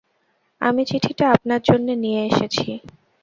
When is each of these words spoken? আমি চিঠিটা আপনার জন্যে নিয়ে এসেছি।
আমি 0.61 0.81
চিঠিটা 0.89 1.25
আপনার 1.35 1.59
জন্যে 1.69 1.93
নিয়ে 2.03 2.21
এসেছি। 2.29 2.67